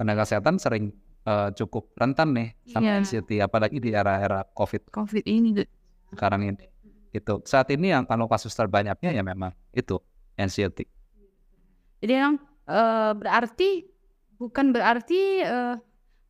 Tenaga 0.00 0.24
kesehatan 0.24 0.56
sering 0.56 0.96
eh, 1.28 1.48
cukup 1.52 1.92
rentan 1.92 2.32
nih 2.32 2.56
sama 2.64 2.88
Iya. 2.88 2.96
anxiety 3.04 3.36
apalagi 3.44 3.76
di 3.76 3.92
era-era 3.92 4.48
covid. 4.56 4.88
Covid 4.88 5.28
ini 5.28 5.60
sekarang 6.10 6.48
ini 6.48 6.64
itu 7.12 7.42
saat 7.44 7.68
ini 7.68 7.92
yang 7.92 8.08
kalau 8.08 8.24
kasus 8.30 8.54
terbanyaknya 8.56 9.12
ya 9.12 9.20
memang 9.20 9.52
itu 9.76 10.00
anxiety. 10.40 10.88
Jadi 12.00 12.12
yang 12.16 12.40
eh, 12.64 13.12
berarti 13.12 13.84
bukan 14.40 14.72
berarti 14.72 15.44
eh, 15.44 15.76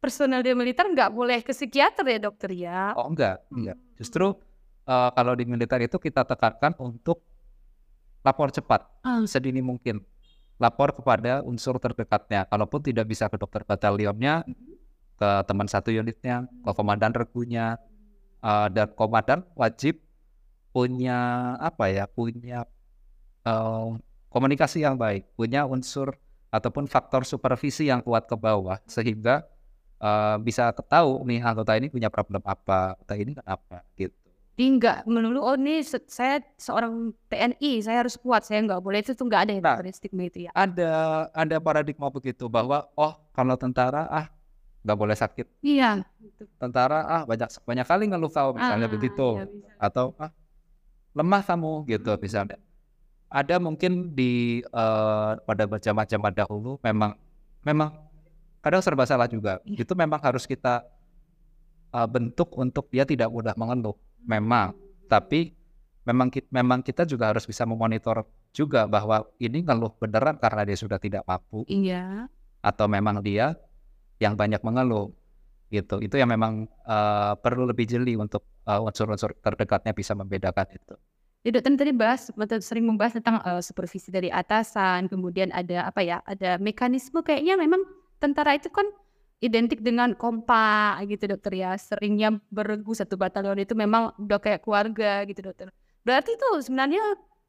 personel 0.02 0.42
di 0.42 0.50
militer 0.56 0.90
nggak 0.90 1.14
boleh 1.14 1.38
ke 1.46 1.54
psikiater 1.54 2.02
ya 2.10 2.18
dokter 2.18 2.50
ya? 2.50 2.90
Oh 2.98 3.06
enggak, 3.06 3.46
enggak. 3.54 3.78
Justru 3.94 4.34
eh, 4.86 5.10
kalau 5.16 5.32
di 5.36 5.44
militer 5.48 5.80
itu 5.84 5.96
kita 6.00 6.24
tekankan 6.24 6.76
untuk 6.80 7.20
lapor 8.24 8.52
cepat 8.52 8.84
Ah. 9.04 9.24
sedini 9.24 9.60
mungkin. 9.64 10.04
Lapor 10.60 10.92
kepada 10.92 11.40
unsur 11.40 11.80
terdekatnya. 11.80 12.44
Kalaupun 12.44 12.84
tidak 12.84 13.08
bisa 13.08 13.32
ke 13.32 13.40
dokter 13.40 13.64
batalionnya, 13.64 14.44
ke 15.16 15.30
teman 15.48 15.68
satu 15.68 15.88
unitnya, 15.92 16.44
ke 16.64 16.70
komandan 16.76 17.12
regunya, 17.16 17.80
eh, 18.44 18.68
dan 18.72 18.92
komandan 18.96 19.40
wajib 19.56 20.00
punya 20.72 21.54
apa 21.60 21.88
ya, 21.90 22.04
punya 22.08 22.64
eh, 23.48 23.88
komunikasi 24.30 24.84
yang 24.84 24.96
baik, 25.00 25.24
punya 25.36 25.64
unsur 25.64 26.12
ataupun 26.52 26.84
faktor 26.90 27.24
supervisi 27.24 27.88
yang 27.88 28.02
kuat 28.04 28.26
ke 28.28 28.36
bawah 28.36 28.78
sehingga 28.84 29.48
eh, 30.02 30.36
bisa 30.44 30.72
ketahui 30.76 31.24
nih 31.28 31.40
anggota 31.44 31.72
ini 31.80 31.88
punya 31.88 32.08
problem 32.12 32.42
apa, 32.44 32.96
anggota 33.00 33.14
ini 33.16 33.32
kenapa 33.36 33.76
gitu. 33.96 34.19
Jadi 34.60 34.76
nggak 34.76 34.98
melulu 35.08 35.40
oh 35.40 35.56
ini 35.56 35.80
se- 35.80 36.04
saya 36.04 36.44
seorang 36.60 37.16
TNI 37.32 37.80
saya 37.80 38.04
harus 38.04 38.20
kuat 38.20 38.44
saya 38.44 38.60
nggak 38.60 38.84
boleh 38.84 39.00
itu 39.00 39.16
tuh 39.16 39.24
nggak 39.24 39.48
ada 39.48 39.52
ya 39.56 39.60
Nah. 39.64 39.80
stigma 39.88 40.28
itu 40.28 40.44
ya 40.44 40.50
Ada 40.52 40.92
ada 41.32 41.56
paradigma 41.64 42.12
begitu 42.12 42.44
bahwa 42.44 42.84
oh 42.92 43.16
kalau 43.32 43.56
tentara 43.56 44.04
ah 44.04 44.28
nggak 44.84 44.96
boleh 45.00 45.16
sakit, 45.16 45.48
iya 45.64 46.04
tentara 46.56 47.04
ah 47.04 47.22
banyak 47.24 47.48
banyak 47.64 47.84
kali 47.88 48.04
ngeluh 48.08 48.28
kau 48.28 48.52
misalnya 48.52 48.88
Ah, 48.88 48.92
begitu 48.92 49.28
iya, 49.36 49.44
bisa. 49.48 49.68
atau 49.80 50.12
ah 50.20 50.28
lemah 51.16 51.40
kamu 51.40 51.72
gitu 51.88 52.12
misalnya. 52.20 52.56
Ada 53.32 53.56
mungkin 53.56 54.12
di 54.12 54.60
eh, 54.60 55.32
pada 55.40 55.64
zaman-zaman 55.80 56.32
dahulu 56.36 56.76
memang 56.84 57.16
memang 57.64 57.92
kadang 58.60 58.84
serba 58.84 59.08
salah 59.08 59.24
juga. 59.24 59.56
Iya. 59.64 59.84
Itu 59.84 59.96
memang 59.96 60.20
harus 60.20 60.44
kita 60.44 60.84
eh, 61.92 62.08
bentuk 62.12 62.52
untuk 62.56 62.88
dia 62.92 63.08
tidak 63.08 63.32
mudah 63.32 63.56
mengeluh. 63.56 63.96
Memang, 64.26 64.76
tapi 65.08 65.54
memang 66.04 66.28
kita, 66.32 66.48
memang 66.50 66.80
kita 66.80 67.02
juga 67.04 67.30
harus 67.32 67.44
bisa 67.44 67.64
memonitor 67.68 68.24
juga 68.50 68.88
bahwa 68.90 69.28
ini 69.38 69.62
ngeluh 69.62 69.94
beneran 70.00 70.34
karena 70.40 70.66
dia 70.66 70.74
sudah 70.74 70.98
tidak 70.98 71.22
mampu 71.22 71.62
iya 71.70 72.26
atau 72.58 72.90
memang 72.90 73.22
dia 73.22 73.54
yang 74.20 74.34
banyak 74.36 74.60
mengeluh 74.60 75.14
gitu. 75.72 76.02
Itu 76.02 76.18
yang 76.18 76.28
memang 76.28 76.66
eh, 76.66 77.32
perlu 77.40 77.64
lebih 77.64 77.86
jeli 77.88 78.18
untuk 78.18 78.44
eh, 78.68 78.80
unsur-unsur 78.80 79.38
terdekatnya 79.40 79.94
bisa 79.96 80.12
membedakan 80.12 80.66
itu. 80.74 80.94
Ya, 81.40 81.56
dokter 81.56 81.72
tadi 81.72 81.96
bahas 81.96 82.28
betul 82.36 82.60
sering 82.60 82.84
membahas 82.84 83.16
tentang 83.16 83.40
eh, 83.40 83.62
supervisi 83.64 84.12
dari 84.12 84.28
atasan, 84.28 85.08
kemudian 85.08 85.48
ada 85.54 85.88
apa 85.88 86.04
ya, 86.04 86.20
ada 86.28 86.60
mekanisme 86.60 87.24
kayaknya 87.24 87.56
memang 87.56 87.80
tentara 88.20 88.58
itu 88.58 88.68
kan 88.68 88.84
identik 89.40 89.80
dengan 89.80 90.12
kompak 90.12 91.08
gitu 91.08 91.32
dokter 91.32 91.52
ya, 91.56 91.72
seringnya 91.80 92.36
beregu 92.52 92.92
satu 92.92 93.16
batalion 93.16 93.56
itu 93.56 93.72
memang 93.72 94.12
udah 94.20 94.36
kayak 94.36 94.60
keluarga 94.60 95.24
gitu 95.24 95.40
dokter. 95.40 95.72
Berarti 96.04 96.36
itu 96.36 96.48
sebenarnya 96.60 97.00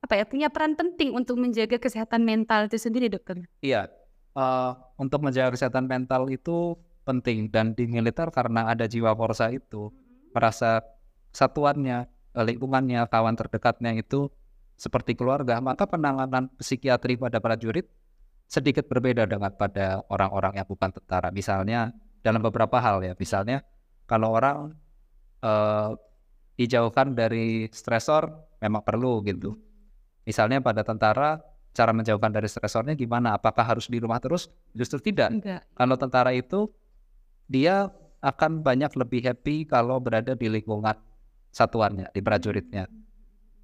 apa 0.02 0.18
ya 0.18 0.26
punya 0.26 0.48
peran 0.50 0.74
penting 0.74 1.14
untuk 1.14 1.38
menjaga 1.38 1.78
kesehatan 1.78 2.24
mental 2.24 2.72
itu 2.72 2.80
sendiri 2.80 3.12
dokter. 3.12 3.44
Iya, 3.60 3.92
eh, 4.34 4.72
untuk 4.98 5.20
menjaga 5.22 5.54
kesehatan 5.54 5.86
mental 5.86 6.32
itu 6.32 6.80
penting 7.04 7.52
dan 7.52 7.76
di 7.76 7.86
militer 7.86 8.32
karena 8.32 8.72
ada 8.72 8.88
jiwa 8.88 9.12
korsa 9.14 9.52
itu. 9.52 9.92
Merasa 10.32 10.80
satuannya, 11.36 12.08
eh, 12.08 12.44
lingkungannya, 12.48 13.04
kawan 13.12 13.36
terdekatnya 13.36 14.00
itu 14.00 14.32
seperti 14.80 15.14
keluarga, 15.14 15.60
maka 15.62 15.86
penanganan 15.86 16.50
psikiatri 16.58 17.20
pada 17.20 17.38
prajurit 17.38 17.86
sedikit 18.52 18.84
berbeda 18.92 19.24
dengan 19.24 19.56
pada 19.56 20.04
orang-orang 20.12 20.60
yang 20.60 20.68
bukan 20.68 20.92
tentara. 20.92 21.32
Misalnya 21.32 21.96
dalam 22.20 22.44
beberapa 22.44 22.84
hal 22.84 23.00
ya, 23.00 23.16
misalnya 23.16 23.64
kalau 24.04 24.36
orang 24.36 24.76
eh, 25.40 25.96
dijauhkan 26.60 27.16
dari 27.16 27.72
stresor 27.72 28.28
memang 28.60 28.84
perlu 28.84 29.24
gitu. 29.24 29.56
Misalnya 30.28 30.60
pada 30.60 30.84
tentara 30.84 31.40
cara 31.72 31.96
menjauhkan 31.96 32.28
dari 32.28 32.52
stresornya 32.52 33.00
gimana? 33.00 33.40
Apakah 33.40 33.64
harus 33.64 33.88
di 33.88 34.04
rumah 34.04 34.20
terus? 34.20 34.52
Justru 34.76 35.00
tidak. 35.00 35.32
Enggak. 35.32 35.64
Kalau 35.72 35.96
tentara 35.96 36.36
itu 36.36 36.68
dia 37.48 37.88
akan 38.20 38.62
banyak 38.62 38.92
lebih 39.00 39.32
happy 39.32 39.64
kalau 39.64 39.98
berada 40.04 40.36
di 40.36 40.52
lingkungan 40.52 40.94
satuannya, 41.56 42.12
di 42.12 42.20
prajuritnya. 42.20 42.86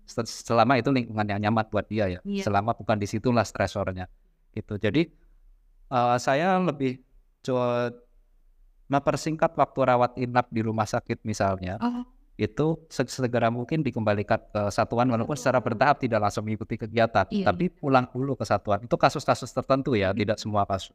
Sel- 0.07 0.25
Selama 0.25 0.79
itu 0.79 0.89
lingkungan 0.89 1.27
yang 1.27 1.43
nyaman 1.43 1.67
buat 1.67 1.85
dia 1.91 2.07
ya. 2.07 2.19
Iya. 2.23 2.47
Selama 2.47 2.71
bukan 2.73 2.95
di 2.95 3.05
situlah 3.05 3.43
stresornya. 3.43 4.07
Gitu. 4.57 4.73
Jadi 4.81 5.01
eh, 5.93 6.17
saya 6.17 6.57
lebih 6.57 6.99
coba 7.45 7.93
mempersingkat 8.87 9.51
waktu 9.53 9.79
rawat 9.83 10.11
inap 10.17 10.47
di 10.49 10.63
rumah 10.63 10.87
sakit 10.87 11.21
misalnya 11.27 11.75
Oh, 11.83 12.07
itu 12.39 12.87
segera 12.87 13.51
mungkin 13.51 13.83
dikembalikan 13.83 14.39
ke 14.39 14.61
satuan 14.71 15.09
walaupun 15.11 15.35
secara 15.35 15.59
bertahap 15.59 15.99
tidak 15.99 16.21
langsung 16.23 16.45
mengikuti 16.47 16.77
kegiatan, 16.79 17.25
Iya. 17.33 17.49
tapi 17.51 17.67
pulang 17.73 18.05
dulu 18.07 18.37
ke 18.37 18.45
satuan. 18.45 18.85
Itu 18.85 18.93
kasus-kasus 18.95 19.49
tertentu 19.51 19.97
ya, 19.97 20.13
tidak 20.13 20.37
semua 20.37 20.63
kasus. 20.69 20.93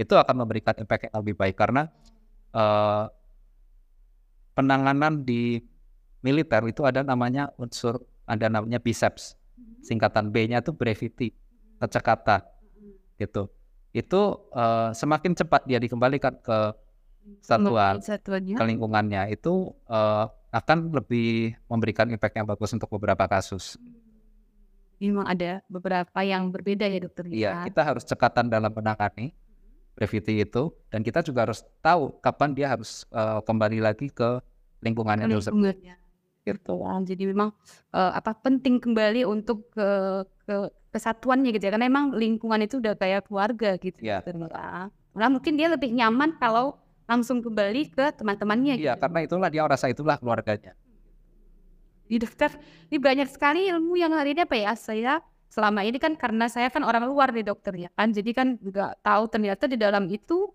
Itu 0.00 0.16
akan 0.16 0.34
memberikan 0.46 0.74
impact 0.80 1.12
yang 1.12 1.14
lebih 1.22 1.34
baik 1.38 1.56
karena 1.60 1.92
eh, 2.56 3.04
penanganan 4.56 5.22
di 5.22 5.62
militer 6.24 6.64
itu 6.66 6.82
ada 6.82 7.06
namanya 7.06 7.54
unsur 7.60 8.02
ada 8.26 8.50
namanya 8.50 8.82
biceps. 8.82 9.38
Singkatan 9.84 10.34
B-nya 10.34 10.58
itu 10.58 10.74
brevity, 10.74 11.30
kecekatan 11.78 12.42
gitu. 13.18 13.50
Itu 13.92 14.48
eh, 14.54 14.90
semakin 14.94 15.34
cepat 15.34 15.66
dia 15.66 15.82
dikembalikan 15.82 16.38
ke 16.38 16.72
satuan 17.44 18.00
Satuannya. 18.00 18.56
ke 18.56 18.64
lingkungannya 18.64 19.28
itu 19.34 19.74
eh, 19.90 20.24
akan 20.48 20.96
lebih 20.96 21.58
memberikan 21.68 22.08
impact 22.08 22.40
yang 22.40 22.48
bagus 22.48 22.72
untuk 22.72 22.88
beberapa 22.96 23.28
kasus. 23.28 23.76
Memang 24.98 25.30
ada 25.30 25.62
beberapa 25.70 26.20
yang 26.26 26.50
berbeda 26.50 26.88
ya 26.88 26.98
dokter. 26.98 27.22
Iya, 27.30 27.68
kita 27.70 27.82
harus 27.86 28.02
cekatan 28.02 28.50
dalam 28.50 28.72
menangani 28.74 29.30
brevity 29.94 30.42
itu 30.42 30.74
dan 30.90 31.02
kita 31.02 31.22
juga 31.22 31.46
harus 31.46 31.62
tahu 31.82 32.18
kapan 32.22 32.54
dia 32.54 32.66
harus 32.70 33.04
eh, 33.12 33.40
kembali 33.44 33.78
lagi 33.82 34.08
ke 34.08 34.40
lingkungannya 34.82 35.26
lingkungannya. 35.26 35.94
Gitu. 36.46 36.80
Jadi 37.04 37.22
memang 37.28 37.54
eh, 37.94 38.12
apa 38.14 38.34
penting 38.38 38.78
kembali 38.78 39.24
untuk 39.24 39.70
ke 39.72 39.88
ke 40.46 40.56
kesatuannya 40.92 41.52
gitu 41.54 41.68
ya. 41.68 41.72
Karena 41.74 41.86
memang 41.86 42.16
lingkungan 42.16 42.60
itu 42.64 42.80
udah 42.82 42.94
kayak 42.96 43.28
keluarga 43.28 43.76
gitu. 43.78 44.00
Iya. 44.00 44.24
Ya. 44.24 44.90
Karena 45.12 45.28
mungkin 45.28 45.58
dia 45.58 45.68
lebih 45.72 45.90
nyaman 45.92 46.38
kalau 46.38 46.78
langsung 47.08 47.40
kembali 47.40 47.88
ke 47.88 48.12
teman-temannya. 48.20 48.76
Iya, 48.76 48.94
gitu. 48.94 49.00
karena 49.00 49.18
itulah 49.24 49.48
dia 49.48 49.62
merasa 49.64 49.88
itulah 49.88 50.20
keluarganya. 50.20 50.76
Di 52.08 52.16
dokter, 52.20 52.52
ini 52.92 53.00
banyak 53.00 53.28
sekali 53.32 53.68
ilmu 53.68 53.96
yang 53.96 54.12
hari 54.12 54.36
ini 54.36 54.44
apa 54.44 54.56
ya 54.56 54.72
saya 54.76 55.20
selama 55.48 55.84
ini 55.84 55.96
kan 55.96 56.16
karena 56.16 56.48
saya 56.48 56.68
kan 56.68 56.84
orang 56.84 57.08
luar 57.08 57.32
nih 57.32 57.44
dokter 57.48 57.72
ya 57.76 57.88
kan, 57.96 58.12
jadi 58.12 58.30
kan 58.36 58.48
nggak 58.60 59.00
tahu 59.00 59.24
ternyata 59.32 59.64
di 59.64 59.80
dalam 59.80 60.04
itu 60.12 60.52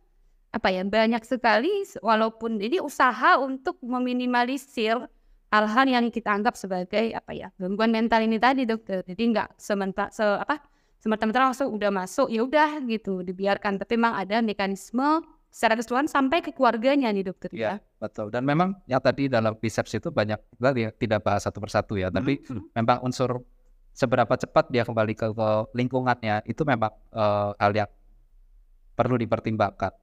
apa 0.53 0.69
ya 0.69 0.85
banyak 0.85 1.25
sekali 1.25 1.81
walaupun 1.97 2.61
ini 2.61 2.77
usaha 2.77 3.41
untuk 3.41 3.81
meminimalisir 3.81 5.01
hal-hal 5.53 5.85
yang 5.85 6.05
kita 6.09 6.33
anggap 6.33 6.57
sebagai 6.57 7.13
apa 7.13 7.31
ya 7.37 7.53
gangguan 7.61 7.93
mental 7.93 8.25
ini 8.25 8.41
tadi 8.41 8.65
dokter. 8.65 9.05
Jadi 9.05 9.21
nggak 9.29 9.61
sementara 9.61 10.09
se 10.09 10.25
apa 10.25 10.57
semerta-merta 10.97 11.53
langsung 11.53 11.69
udah 11.69 11.93
masuk 11.93 12.33
ya 12.33 12.41
udah 12.41 12.81
gitu 12.89 13.21
dibiarkan, 13.21 13.77
tapi 13.77 13.99
memang 13.99 14.17
ada 14.17 14.41
mekanisme 14.41 15.21
secara 15.53 15.77
keseluruhan 15.77 16.09
sampai 16.09 16.41
ke 16.41 16.49
keluarganya 16.49 17.13
nih 17.13 17.29
dokter 17.29 17.53
ya. 17.53 17.57
Iya, 17.59 17.73
betul. 18.01 18.33
Dan 18.33 18.41
memang 18.41 18.73
yang 18.89 18.97
tadi 18.97 19.29
dalam 19.29 19.53
biceps 19.53 19.93
itu 19.93 20.09
banyak 20.09 20.41
kita 20.57 20.69
ya, 20.73 20.89
tidak 20.89 21.19
bahas 21.21 21.45
satu 21.45 21.61
persatu 21.61 21.93
ya, 21.99 22.09
tapi 22.09 22.41
Mhm. 22.41 22.73
memang 22.73 23.05
unsur 23.05 23.45
seberapa 23.93 24.33
cepat 24.33 24.73
dia 24.73 24.81
kembali 24.81 25.13
ke, 25.13 25.29
ke 25.29 25.49
lingkungannya 25.77 26.49
itu 26.49 26.65
memang 26.65 26.89
eh, 27.13 27.51
hal 27.61 27.71
yang 27.77 27.89
perlu 28.97 29.19
dipertimbangkan. 29.21 29.93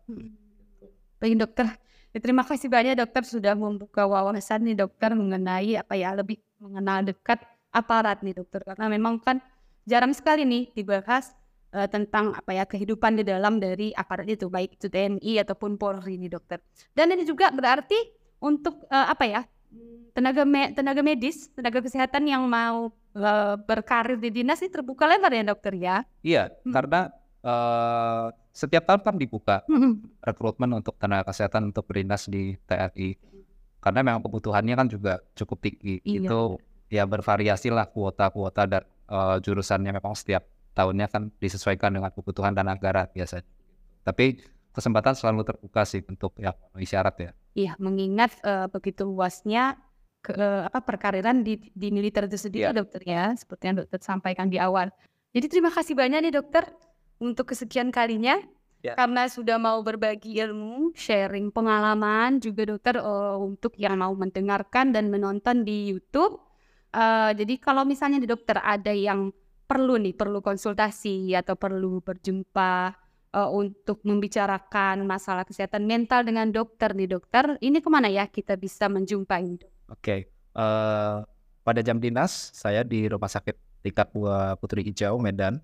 Baik 1.18 1.34
dokter, 1.42 1.66
Ya, 2.10 2.18
terima 2.18 2.42
kasih 2.42 2.66
banyak 2.66 2.98
dokter 2.98 3.22
sudah 3.22 3.54
membuka 3.54 4.02
wawasan 4.02 4.66
nih 4.66 4.74
dokter 4.82 5.14
mengenai 5.14 5.78
apa 5.78 5.94
ya 5.94 6.10
lebih 6.18 6.42
mengenal 6.58 7.06
dekat 7.06 7.38
aparat 7.70 8.18
nih 8.26 8.34
dokter 8.34 8.66
karena 8.66 8.90
memang 8.90 9.22
kan 9.22 9.38
jarang 9.86 10.10
sekali 10.10 10.42
nih 10.42 10.74
dibahas 10.74 11.30
eh, 11.70 11.86
tentang 11.86 12.34
apa 12.34 12.50
ya 12.50 12.66
kehidupan 12.66 13.14
di 13.14 13.22
dalam 13.22 13.62
dari 13.62 13.94
aparat 13.94 14.26
itu 14.26 14.50
baik 14.50 14.74
itu 14.74 14.90
TNI 14.90 15.38
ataupun 15.46 15.78
Polri 15.78 16.18
nih 16.18 16.34
dokter. 16.34 16.58
Dan 16.98 17.14
ini 17.14 17.22
juga 17.22 17.54
berarti 17.54 17.94
untuk 18.42 18.90
eh, 18.90 19.06
apa 19.06 19.24
ya 19.30 19.40
tenaga 20.10 20.42
me- 20.42 20.74
tenaga 20.74 21.06
medis, 21.06 21.46
tenaga 21.54 21.78
kesehatan 21.78 22.26
yang 22.26 22.42
mau 22.50 22.90
eh, 23.14 23.54
berkarir 23.54 24.18
di 24.18 24.34
dinas 24.34 24.58
ini 24.66 24.70
terbuka 24.74 25.06
lebar 25.06 25.30
ya 25.30 25.46
dokter 25.46 25.78
ya. 25.78 25.96
Iya, 26.26 26.50
Hmm. 26.66 26.74
karena 26.74 27.00
eh, 27.46 28.24
setiap 28.50 28.86
tahun 28.86 29.00
kan 29.06 29.14
dibuka 29.16 29.62
rekrutmen 30.20 30.70
untuk 30.74 30.98
tenaga 30.98 31.30
kesehatan 31.30 31.70
untuk 31.70 31.86
berdinas 31.86 32.26
di 32.26 32.58
TNI. 32.66 33.14
Karena 33.80 34.00
memang 34.04 34.20
kebutuhannya 34.20 34.74
kan 34.76 34.86
juga 34.90 35.24
cukup 35.32 35.64
tinggi. 35.64 36.04
Iya. 36.04 36.28
Itu 36.28 36.40
ya 36.92 37.06
bervariasi 37.06 37.72
lah 37.72 37.88
kuota-kuota 37.88 38.66
dan 38.68 38.82
eh, 39.08 39.36
jurusannya 39.40 39.94
memang 39.94 40.12
setiap 40.12 40.44
tahunnya 40.74 41.06
kan 41.08 41.32
disesuaikan 41.40 41.94
dengan 41.94 42.10
kebutuhan 42.12 42.52
dan 42.52 42.68
anggaran 42.68 43.08
biasanya. 43.14 43.46
Tapi 44.04 44.42
kesempatan 44.70 45.14
selalu 45.16 45.42
terbuka 45.46 45.82
sih 45.88 46.02
untuk 46.06 46.36
yang 46.38 46.54
memenuhi 46.54 46.86
syarat 46.86 47.16
ya. 47.18 47.30
Iya, 47.56 47.72
mengingat 47.80 48.36
eh, 48.44 48.66
begitu 48.68 49.06
luasnya 49.08 49.78
ke 50.20 50.36
eh, 50.36 50.62
apa 50.68 50.84
perkariran 50.84 51.40
di 51.40 51.56
di 51.72 51.88
militer 51.88 52.28
itu 52.28 52.36
sendiri 52.36 52.68
Iya. 52.68 52.76
dokter 52.76 53.00
ya, 53.06 53.32
seperti 53.32 53.62
yang 53.72 53.76
dokter 53.80 54.00
sampaikan 54.04 54.52
di 54.52 54.60
awal. 54.60 54.92
Jadi 55.32 55.46
terima 55.46 55.70
kasih 55.72 55.94
banyak 55.96 56.26
nih 56.26 56.34
dokter 56.36 56.68
untuk 57.20 57.52
kesekian 57.52 57.92
kalinya 57.92 58.40
Ya. 58.80 58.96
karena 58.96 59.28
sudah 59.28 59.60
mau 59.60 59.76
berbagi 59.84 60.40
ilmu, 60.40 60.96
sharing 60.96 61.52
pengalaman 61.52 62.40
juga 62.40 62.64
dokter 62.64 62.96
eh, 62.96 63.36
untuk 63.36 63.76
yang 63.76 64.00
mau 64.00 64.16
mendengarkan 64.16 64.96
dan 64.96 65.12
menonton 65.12 65.68
di 65.68 65.92
YouTube. 65.92 66.40
Eh, 66.90 67.30
jadi 67.36 67.54
kalau 67.60 67.84
misalnya 67.84 68.16
di 68.16 68.24
dokter 68.24 68.56
ada 68.56 68.88
yang 68.88 69.28
perlu 69.68 70.00
nih, 70.00 70.16
perlu 70.16 70.40
konsultasi 70.40 71.36
atau 71.36 71.60
perlu 71.60 72.00
berjumpa 72.00 72.96
eh, 73.36 73.50
untuk 73.52 74.00
membicarakan 74.00 75.04
masalah 75.04 75.44
kesehatan 75.44 75.84
mental 75.84 76.24
dengan 76.24 76.48
dokter 76.48 76.96
nih 76.96 77.04
dokter, 77.20 77.60
ini 77.60 77.84
ke 77.84 77.88
mana 77.92 78.08
ya 78.08 78.24
kita 78.32 78.56
bisa 78.56 78.88
menjumpai? 78.88 79.60
Oke, 79.92 80.32
eh, 80.56 81.16
pada 81.60 81.80
jam 81.84 82.00
dinas 82.00 82.48
saya 82.56 82.80
di 82.80 83.12
Rumah 83.12 83.28
Sakit 83.28 83.84
Tingkat 83.84 84.08
Putri 84.56 84.88
Hijau 84.88 85.20
Medan, 85.20 85.60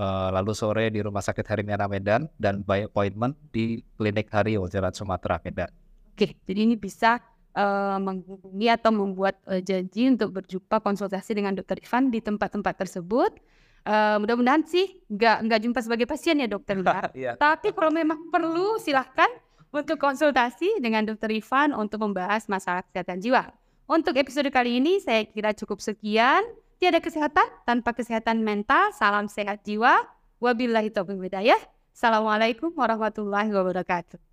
Eh, 0.00 0.28
lalu 0.32 0.56
sore 0.56 0.88
di 0.88 1.04
Rumah 1.04 1.20
Sakit 1.20 1.44
Hermiana 1.44 1.84
Medan 1.84 2.24
dan 2.40 2.64
by 2.64 2.88
appointment 2.88 3.36
di 3.52 3.84
Klinik 4.00 4.32
Hario 4.32 4.64
Jalan 4.64 4.96
Sumatera 4.96 5.36
Medan. 5.44 5.68
Oke, 6.16 6.40
jadi 6.48 6.64
ini 6.64 6.80
bisa 6.80 7.20
eh, 7.52 7.98
menghubungi 8.00 8.72
atau 8.72 8.96
membuat 8.96 9.36
eh, 9.44 9.60
janji 9.60 10.08
untuk 10.08 10.40
berjumpa 10.40 10.80
konsultasi 10.80 11.36
dengan 11.36 11.52
dokter 11.52 11.84
Ivan 11.84 12.08
di 12.08 12.24
tempat-tempat 12.24 12.80
tersebut. 12.80 13.44
Eh, 13.84 14.16
mudah-mudahan 14.16 14.64
sih 14.64 15.04
nggak 15.12 15.36
nggak 15.44 15.60
jumpa 15.68 15.80
sebagai 15.84 16.08
pasien 16.08 16.40
ya 16.40 16.48
dokter. 16.48 16.80
ya. 16.80 17.04
Iya. 17.20 17.32
Tapi 17.36 17.76
kalau 17.76 17.92
memang 17.92 18.32
perlu 18.32 18.80
silahkan 18.80 19.28
untuk 19.68 20.00
konsultasi 20.00 20.80
dengan 20.80 21.04
dokter 21.04 21.28
Ivan 21.28 21.76
untuk 21.76 22.00
membahas 22.08 22.48
masalah 22.48 22.88
kesehatan 22.88 23.20
jiwa. 23.20 23.52
Untuk 23.84 24.16
episode 24.16 24.48
kali 24.48 24.80
ini 24.80 24.96
saya 25.04 25.28
kira 25.28 25.52
cukup 25.52 25.84
sekian. 25.84 26.40
Tiada 26.80 27.04
kesehatan 27.04 27.44
tanpa 27.68 27.92
kesehatan 27.92 28.40
mental. 28.40 28.88
Salam 28.96 29.28
sehat 29.28 29.68
jiwa. 29.68 30.00
Wabillahi 30.40 30.88
taufiq 30.88 31.20
hidayah. 31.20 31.60
Assalamualaikum 31.92 32.72
warahmatullahi 32.72 33.52
wabarakatuh. 33.52 34.29